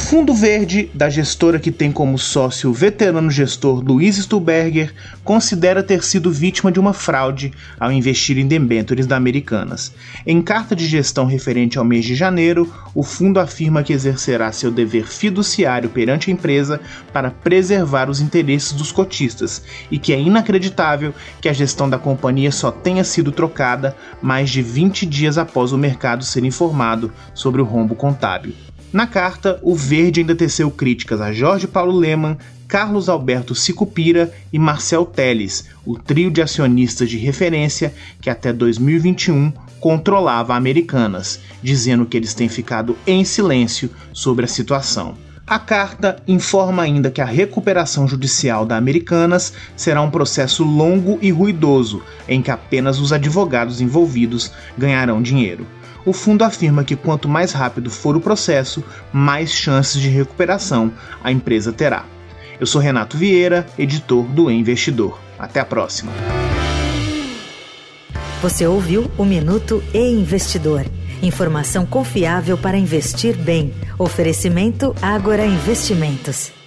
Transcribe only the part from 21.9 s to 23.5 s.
companhia só tenha sido